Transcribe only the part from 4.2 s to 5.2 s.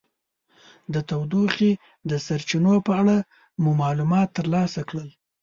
ترلاسه کړل.